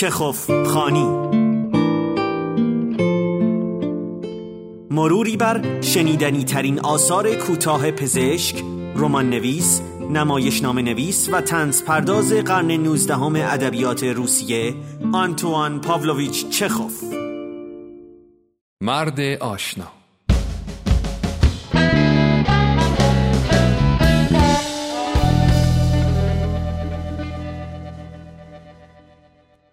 [0.00, 1.06] چخوف خانی.
[4.90, 8.64] مروری بر شنیدنی ترین آثار کوتاه پزشک،
[8.96, 9.82] رمان نویس،
[10.62, 14.74] نام نویس و تنز پرداز قرن نوزدهم ادبیات روسیه
[15.12, 17.04] آنتوان پاولویچ چخوف.
[18.80, 19.99] مرد آشنا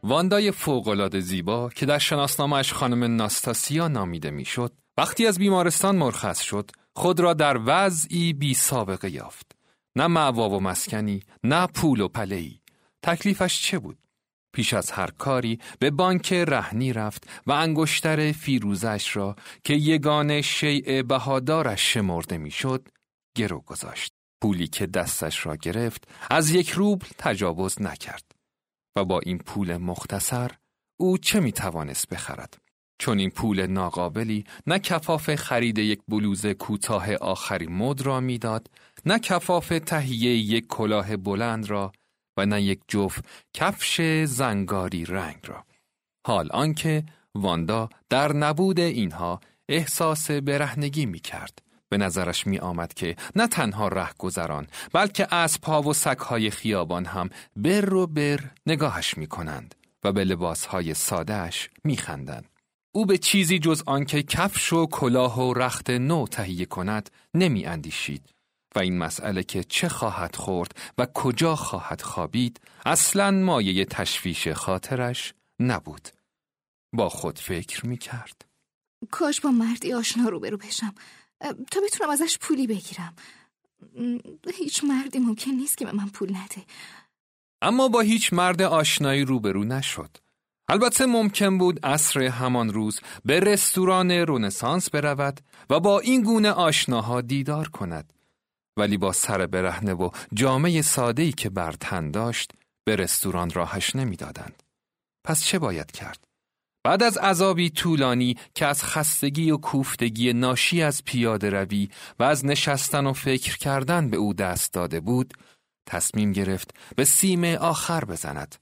[0.07, 6.71] واندای فوقالعاده زیبا که در شناسنامهش خانم ناستاسیا نامیده می‌شد وقتی از بیمارستان مرخص شد
[6.95, 9.51] خود را در وضعی بی سابقه یافت.
[9.95, 12.61] نه معوا و مسکنی نه پول و پلهی
[13.03, 13.97] تکلیفش چه بود؟
[14.53, 21.03] پیش از هر کاری به بانک رهنی رفت و انگشتر فیروزش را که یگان شیء
[21.03, 22.87] بهادارش شمرده می‌شد
[23.35, 24.13] گرو گذاشت.
[24.41, 28.26] پولی که دستش را گرفت از یک روبل تجاوز نکرد.
[28.97, 30.51] و با این پول مختصر
[30.99, 32.57] او چه می توانست بخرد؟
[32.99, 38.69] چون این پول ناقابلی نه کفاف خرید یک بلوز کوتاه آخری مد را می‌داد
[39.05, 41.91] نه کفاف تهیه یک کلاه بلند را
[42.37, 45.63] و نه یک جفت کفش زنگاری رنگ را
[46.27, 47.03] حال آنکه
[47.35, 53.87] واندا در نبود اینها احساس برهنگی می کرد به نظرش می آمد که نه تنها
[53.87, 60.11] ره گذران بلکه اسبها و سگهای خیابان هم بر و بر نگاهش می کنند و
[60.11, 62.49] به لباسهای سادهش می خندند.
[62.91, 68.33] او به چیزی جز آنکه کفش و کلاه و رخت نو تهیه کند نمی اندیشید
[68.75, 75.33] و این مسئله که چه خواهد خورد و کجا خواهد خوابید اصلا مایه تشویش خاطرش
[75.59, 76.07] نبود.
[76.93, 78.45] با خود فکر می کرد.
[79.11, 80.93] کاش با مردی آشنا روبرو بشم
[81.71, 83.15] تا بتونم ازش پولی بگیرم
[84.53, 86.65] هیچ مردی ممکن نیست که به من پول نده
[87.61, 90.17] اما با هیچ مرد آشنایی روبرو نشد
[90.69, 97.21] البته ممکن بود عصر همان روز به رستوران رونسانس برود و با این گونه آشناها
[97.21, 98.13] دیدار کند
[98.77, 102.51] ولی با سر برهنه و جامعه ساده‌ای که بر تن داشت
[102.83, 104.63] به رستوران راهش نمی‌دادند.
[105.23, 106.26] پس چه باید کرد؟
[106.87, 111.89] بعد از عذابی طولانی که از خستگی و کوفتگی ناشی از پیاده روی
[112.19, 115.33] و از نشستن و فکر کردن به او دست داده بود،
[115.85, 118.55] تصمیم گرفت به سیم آخر بزند.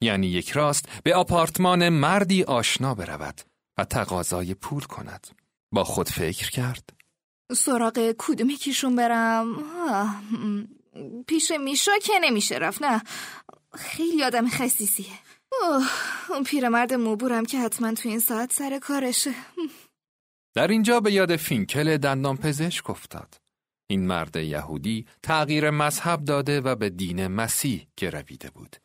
[0.00, 3.40] یعنی یک راست به آپارتمان مردی آشنا برود
[3.78, 5.26] و تقاضای پول کند.
[5.72, 6.90] با خود فکر کرد.
[7.52, 9.46] سراغ کدوم یکیشون برم؟
[11.26, 13.02] پیش میشا که نمیشه رفت نه
[13.74, 14.48] خیلی آدم
[15.54, 19.34] خصیصیه اون پیرمرد موبورم که حتما تو این ساعت سر کارشه.
[20.54, 23.34] در اینجا به یاد فینکل دندان پزشک افتاد.
[23.86, 28.76] این مرد یهودی تغییر مذهب داده و به دین مسیح گرویده بود.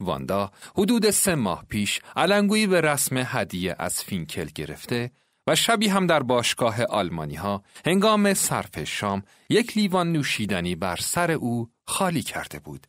[0.00, 5.10] واندا حدود سه ماه پیش علنگویی به رسم هدیه از فینکل گرفته
[5.46, 11.30] و شبی هم در باشگاه آلمانی ها هنگام صرف شام یک لیوان نوشیدنی بر سر
[11.30, 12.86] او خالی کرده بود.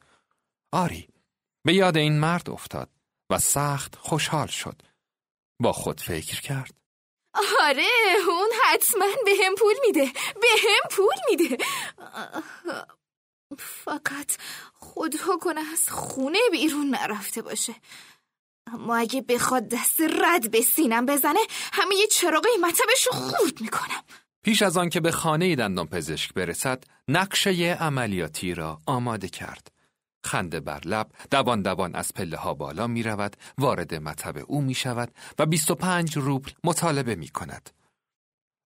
[0.72, 1.08] آری
[1.64, 2.95] به یاد این مرد افتاد.
[3.30, 4.82] و سخت خوشحال شد.
[5.60, 6.74] با خود فکر کرد.
[7.62, 7.88] آره
[8.28, 10.12] اون حتما به هم پول میده.
[10.42, 11.58] به هم پول میده.
[13.58, 14.32] فقط
[14.74, 17.76] خدا کنه از خونه بیرون نرفته باشه.
[18.68, 21.40] اما اگه بخواد دست رد به سینم بزنه
[21.74, 24.04] همه یه چراغ مطبش رو خورد می‌کنم.
[24.44, 29.75] پیش از آن که به خانه دندان پزشک برسد نقشه عملیاتی را آماده کرد.
[30.26, 34.74] خنده بر لب دوان دوان از پله ها بالا می رود وارد مطب او می
[34.74, 37.70] شود و 25 روبل مطالبه می کند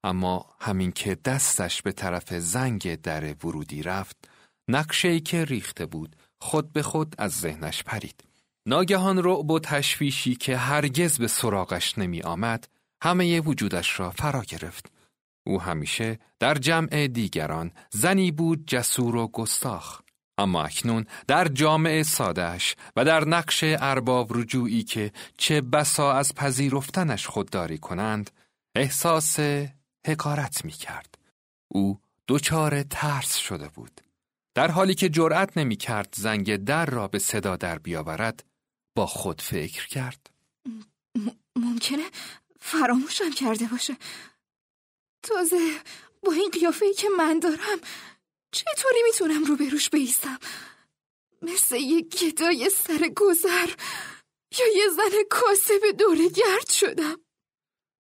[0.03, 4.29] اما همین که دستش به طرف زنگ در ورودی رفت
[4.67, 8.23] نقشه که ریخته بود خود به خود از ذهنش پرید
[8.65, 12.67] ناگهان رعب و تشویشی که هرگز به سراغش نمی آمد
[13.03, 14.91] همه وجودش را فرا گرفت.
[15.47, 20.01] او همیشه در جمع دیگران زنی بود جسور و گستاخ.
[20.39, 27.27] اما اکنون در جامعه سادش و در نقش ارباب رجوعی که چه بسا از پذیرفتنش
[27.27, 28.31] خودداری کنند
[28.75, 29.39] احساس
[30.07, 31.17] حکارت می کرد.
[31.67, 34.01] او دچار ترس شده بود.
[34.55, 38.43] در حالی که جرأت نمی کرد زنگ در را به صدا در بیاورد
[38.95, 40.29] با خود فکر کرد
[41.55, 42.03] ممکنه
[42.59, 43.97] فراموشم کرده باشه
[45.23, 45.57] تازه
[46.23, 47.79] با این قیافه که من دارم
[48.51, 50.39] چطوری می‌تونم رو بروش بیستم؟
[51.41, 53.69] مثل یه گدای سر گذر
[54.59, 57.17] یا یه زن کاسب دوره گرد شدم.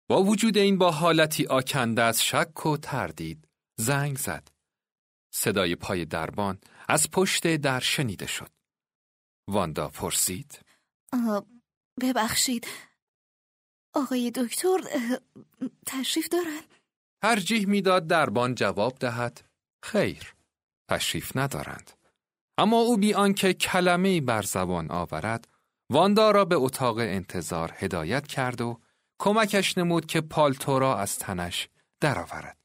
[0.09, 3.49] با وجود این با حالتی آکنده از شک و تردید
[3.79, 4.49] زنگ زد.
[5.33, 8.51] صدای پای دربان از پشت در شنیده شد.
[9.49, 10.61] واندا پرسید.
[12.01, 12.67] ببخشید.
[13.95, 14.79] آقای دکتر
[15.87, 16.61] تشریف دارن؟
[17.23, 19.50] ترجیح می‌داد دربان جواب دهد.
[19.83, 20.35] خیر
[20.89, 21.91] تشریف ندارند
[22.59, 25.49] اما او بی آنکه کلمه‌ای بر زبان آورد
[25.91, 28.81] واندا را به اتاق انتظار هدایت کرد و
[29.19, 31.69] کمکش نمود که پالتو را از تنش
[32.01, 32.57] درآورد.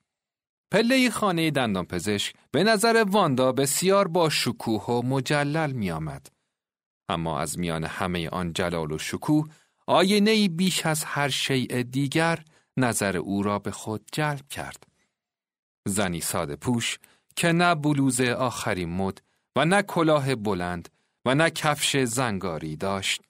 [0.72, 6.28] پله خانه دندان پزشک به نظر واندا بسیار با شکوه و مجلل می آمد.
[7.10, 9.50] اما از میان همه آن جلال و شکوه
[9.88, 12.46] آینه بیش از هر شیء دیگر
[12.78, 14.88] نظر او را به خود جلب کرد.
[15.88, 17.00] زنی ساده پوش
[17.36, 19.22] که نه بلوز آخرین مد
[19.56, 20.90] و نه کلاه بلند
[21.26, 23.22] و نه کفش زنگاری داشت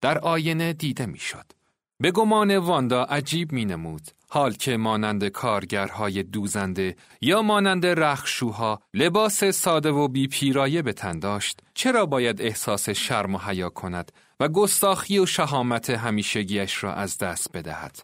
[0.00, 1.52] در آینه دیده می‌شد.
[2.00, 9.44] به گمان واندا عجیب می نمود حال که مانند کارگرهای دوزنده یا مانند رخشوها لباس
[9.44, 14.48] ساده و بی پیرایه به تن داشت چرا باید احساس شرم و حیا کند و
[14.48, 17.98] گستاخی و شهامت همیشگیش را از دست بدهد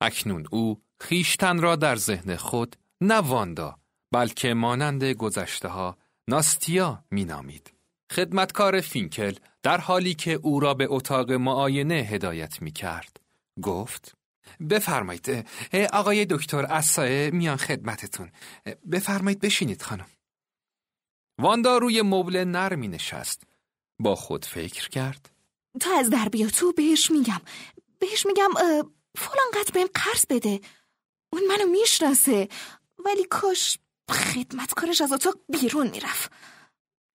[0.00, 3.76] اکنون او خیشتن را در ذهن خود نه واندا
[4.12, 5.96] بلکه مانند گذشته ها
[6.28, 7.72] ناستیا نامید.
[8.12, 13.20] خدمتکار فینکل در حالی که او را به اتاق معاینه هدایت می کرد
[13.62, 14.16] گفت
[14.70, 15.46] بفرمایید
[15.92, 18.32] آقای دکتر اسایه میان خدمتتون.
[18.92, 20.06] بفرمایید بشینید خانم.
[21.38, 23.42] واندا روی مبل نرمی نشست
[23.98, 25.30] با خود فکر کرد.
[25.80, 27.40] تا از در بیا تو بهش میگم.
[27.98, 28.48] بهش میگم
[29.18, 30.60] فلان قدر بهم قرض بده.
[31.32, 32.48] اون منو می‌شناسه.
[33.06, 33.78] ولی کاش
[34.10, 36.32] خدمتکارش از اتاق بیرون می‌رفت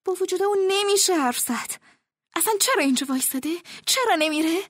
[0.05, 1.81] با وجود اون نمیشه حرف زد
[2.35, 3.49] اصلا چرا اینجا وایستاده؟
[3.85, 4.61] چرا نمیره؟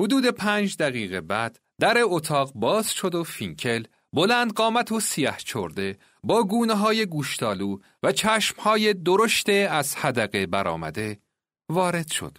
[0.00, 5.98] حدود پنج دقیقه بعد در اتاق باز شد و فینکل بلند قامت و سیه چرده
[6.22, 11.20] با گونه های گوشتالو و چشم های درشته از حدقه برآمده
[11.68, 12.38] وارد شد.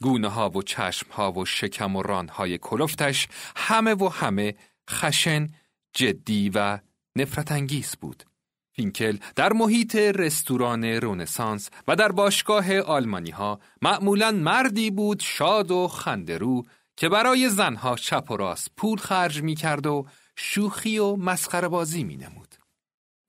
[0.00, 4.54] گونه ها و چشم ها و شکم و ران های کلفتش همه و همه
[4.90, 5.48] خشن،
[5.94, 6.78] جدی و
[7.16, 8.24] نفرت انگیز بود.
[8.72, 15.88] فینکل در محیط رستوران رونسانس و در باشگاه آلمانی ها معمولا مردی بود شاد و
[15.88, 16.62] خندرو
[16.96, 20.06] که برای زنها چپ و راست پول خرج می کرد و
[20.36, 22.54] شوخی و مسخره بازی می نمود.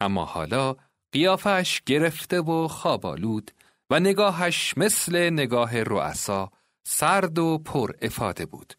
[0.02, 0.76] اما حالا
[1.12, 3.52] قیافش گرفته و خوابالود
[3.90, 6.52] و نگاهش مثل نگاه رؤسا
[6.84, 8.74] سرد و پر افاده بود.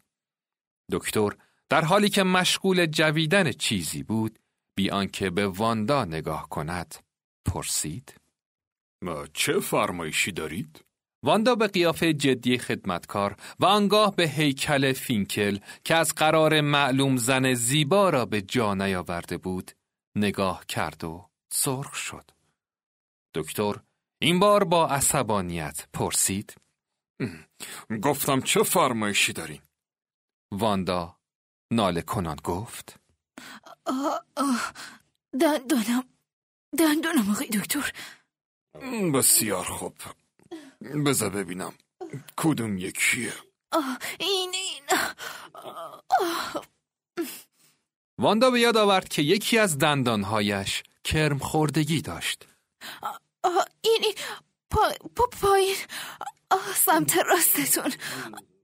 [0.91, 1.29] دکتر
[1.69, 4.39] در حالی که مشغول جویدن چیزی بود
[4.75, 6.95] بی آنکه به واندا نگاه کند.
[7.45, 8.13] پرسید.
[9.33, 10.85] چه فرمایشی دارید؟
[11.23, 17.53] واندا به قیافه جدی خدمتکار و آنگاه به هیکل فینکل که از قرار معلوم زن
[17.53, 19.71] زیبا را به جا نیاورده بود
[20.15, 22.31] نگاه کرد و سرخ شد.
[23.35, 23.73] دکتر
[24.21, 26.55] این بار با عصبانیت پرسید.
[28.01, 29.61] گفتم چه فرمایشی دارین؟
[30.51, 31.17] واندا
[31.71, 33.04] ناله کنان گفت.
[35.39, 36.03] دندانم.
[36.79, 37.91] دندانم آقای دکتر.
[39.13, 39.93] بسیار خوب.
[41.05, 41.73] بذار ببینم
[42.37, 43.33] کدوم یکیه.
[44.19, 44.83] این این.
[48.17, 52.47] واندا به یاد آورد که یکی از دندانهایش کرم خوردگی داشت
[53.81, 54.15] این این.
[54.71, 55.75] پا, پا پایین.
[56.75, 57.93] سمت راستتون.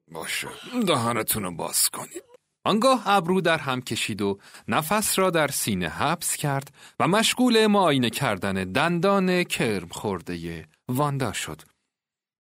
[0.08, 0.48] باشه.
[0.88, 2.31] دهانتون رو باز کنید.
[2.64, 8.10] آنگاه ابرو در هم کشید و نفس را در سینه حبس کرد و مشغول معاینه
[8.10, 11.62] کردن دندان کرم خورده واندا شد.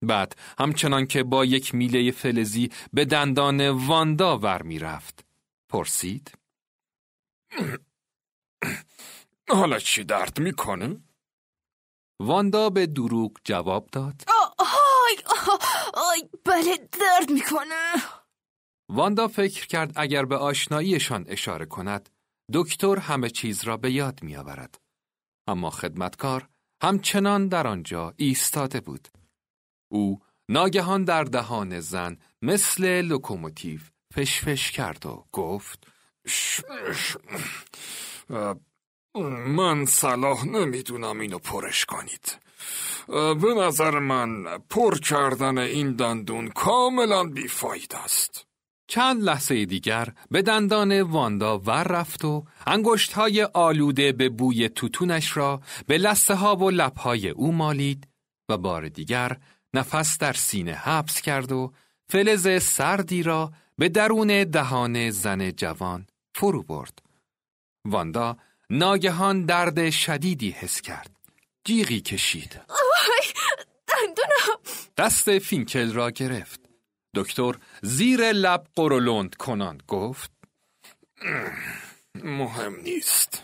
[0.01, 5.25] بعد همچنان که با یک میله فلزی به دندان واندا ور می رفت.
[5.69, 6.31] پرسید
[9.49, 11.01] حالا چی درد می‌کنه؟
[12.19, 14.23] واندا به دروغ جواب داد
[14.57, 15.17] آی,
[15.93, 17.93] آی بله درد می‌کنه
[18.89, 22.10] واندا فکر کرد اگر به آشناییشان اشاره کند
[22.53, 24.81] دکتر همه چیز را به یاد می آورد.
[25.48, 26.50] اما خدمتکار
[26.84, 29.08] همچنان در آنجا ایستاده بود.
[29.91, 30.19] او
[30.50, 33.79] ناگهان در دهان زن مثل لوکوموتیو
[34.13, 35.88] فشفش کرد و گفت
[39.48, 42.38] من صلاح نمی‌دونم اینو پرش کنید
[43.41, 48.49] به نظر من پر کردن این دندون کاملا بیفاید است
[48.89, 55.38] چند لحظه دیگر به دندان واندا ور رفت و انگشت های آلوده به بوی توتونش
[55.38, 58.08] را به لسه ها و لبهای او مالید
[58.50, 59.38] و بار دیگر
[59.74, 61.74] نفس در سینه حبس کرد و
[62.08, 67.00] فلز سردی را به درون دهان زن جوان فرو برد.
[67.86, 68.38] واندا
[68.69, 71.15] ناگهان درد شدیدی حس کرد.
[71.63, 72.62] جیغی کشید.
[73.88, 74.60] دندونم
[74.98, 76.68] دست فینکل را گرفت.
[77.16, 80.32] دکتر زیر لب قرولند کنان گفت
[82.24, 83.44] مهم نیست.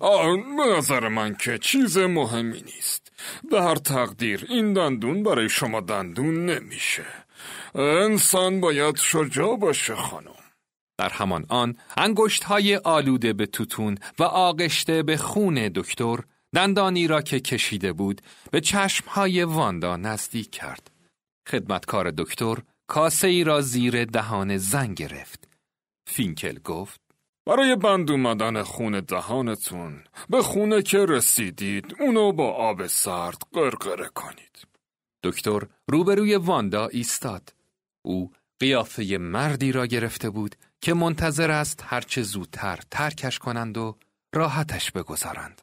[0.00, 3.12] آه به نظر من که چیز مهمی نیست.
[3.50, 7.04] به هر تقدیر این دندون برای شما دندون نمیشه.
[7.74, 10.32] انسان باید شجاع باشه خانم.
[10.98, 16.16] در همان آن انگشت های آلوده به توتون و آغشته به خون دکتر
[16.54, 18.20] دندانی را که کشیده بود
[18.50, 20.90] به چشم های واندا نزدیک کرد.
[21.48, 25.48] خدمتکار دکتر کاسه ای را زیر دهان زن گرفت.
[26.06, 27.00] فینکل گفت
[27.46, 34.66] برای بند اومدن خون دهانتون به خونه که رسیدید اونو با آب سرد قرقره کنید.
[35.22, 37.54] دکتر روبروی واندا ایستاد.
[38.02, 43.96] او قیافه مردی را گرفته بود که منتظر است هرچه زودتر ترکش کنند و
[44.34, 45.62] راحتش بگذارند.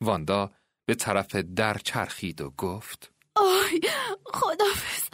[0.00, 0.50] واندا
[0.86, 3.80] به طرف در چرخید و گفت آی
[4.24, 5.08] خدافز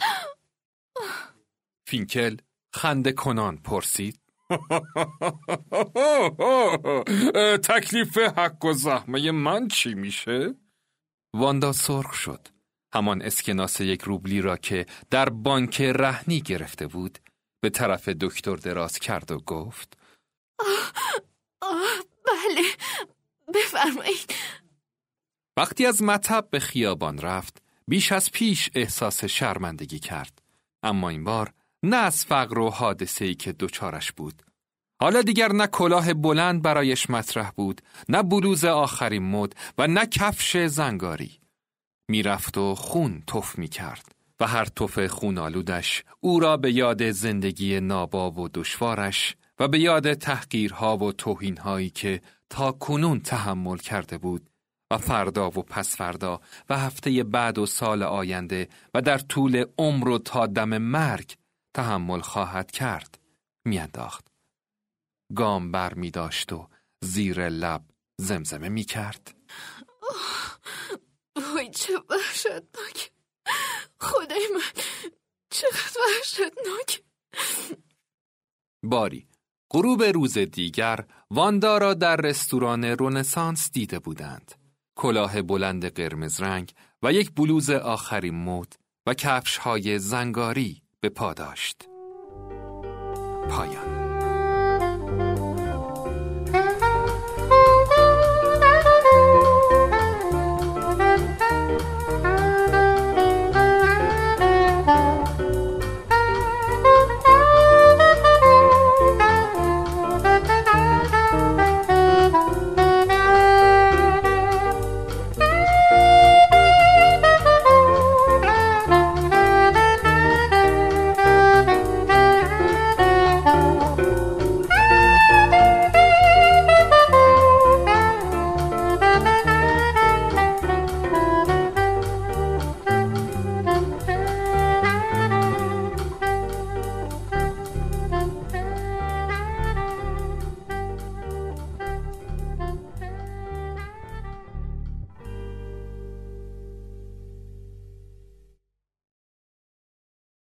[1.87, 2.37] فینکل
[2.73, 4.19] خنده کنان پرسید.
[7.69, 10.55] تکلیف حق و زحمه من چی میشه؟
[11.33, 12.47] واندا سرخ شد.
[12.93, 17.19] همان اسکناس یک روبلی را که در بانک رهنی گرفته بود
[17.61, 19.97] به طرف دکتر دراز کرد و گفت
[20.59, 20.93] آه,
[21.61, 21.81] آه
[22.25, 22.61] بله
[23.55, 24.33] بفرمایید.
[25.57, 30.38] وقتی از مطب به خیابان رفت بیش از پیش احساس شرمندگی کرد.
[30.83, 34.43] اما این بار نه از فقر و حادثه ای که دچارش بود.
[35.01, 40.57] حالا دیگر نه کلاه بلند برایش مطرح بود نه بلوز آخرین مد و نه کفش
[40.57, 41.39] زنگاری.
[42.09, 47.11] می‌رفت و خون تف می کرد و هر تف خون آلودش او را به یاد
[47.11, 54.17] زندگی ناباب و دشوارش و به یاد تحقیرها و توهینهایی که تا کنون تحمل کرده
[54.17, 54.48] بود
[54.91, 60.09] و فردا و پس فردا و هفته بعد و سال آینده و در طول عمر
[60.09, 61.37] و تا دم مرگ
[61.73, 63.19] تحمل خواهد کرد.
[63.65, 64.27] میانداخت.
[65.35, 66.69] گام بر می داشت و
[67.03, 67.81] زیر لب
[68.17, 69.35] زمزمه می کرد.
[71.35, 73.11] وای چه وحشتناک.
[73.99, 74.83] خدای من
[75.49, 77.03] چقدر وحشتناک.
[78.83, 79.27] باری
[79.71, 84.68] غروب روز دیگر واندا را در رستوران رونسانس دیده بودند.
[84.99, 86.71] کلاه بلند قرمز رنگ
[87.03, 88.73] و یک بلوز آخرین مد
[89.05, 91.87] و کفش های زنگاری به پا داشت.
[93.49, 93.98] پایان.